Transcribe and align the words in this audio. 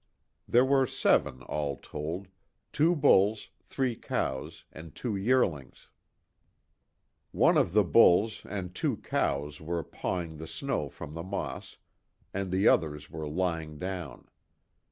There 0.47 0.65
were 0.65 0.87
seven 0.87 1.43
all 1.43 1.77
told, 1.77 2.27
two 2.73 2.95
bulls, 2.95 3.49
three 3.61 3.95
cows, 3.95 4.63
and 4.73 4.95
two 4.95 5.15
yearlings. 5.15 5.89
One 7.31 7.55
of 7.55 7.73
the 7.73 7.83
bulls 7.83 8.41
and 8.49 8.73
two 8.73 8.97
cows 8.97 9.61
were 9.61 9.83
pawing 9.83 10.37
the 10.37 10.47
snow 10.47 10.89
from 10.89 11.13
the 11.13 11.21
moss, 11.21 11.77
and 12.33 12.49
the 12.51 12.67
others 12.67 13.11
were 13.11 13.27
lying 13.29 13.77
down. 13.77 14.27